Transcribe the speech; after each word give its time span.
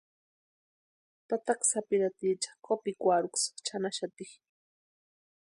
Tataka 1.27 1.65
sapirhaticha 1.71 2.51
kopikwarhuksï 2.65 3.47
chʼanaxati. 3.65 4.25